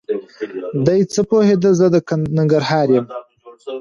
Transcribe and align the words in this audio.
دی 0.85 1.01
څه 1.13 1.21
پوهېده 1.29 1.71
زه 1.79 1.85
د 1.93 1.95
ننګرهار 2.37 2.87
یم؟! 2.95 3.05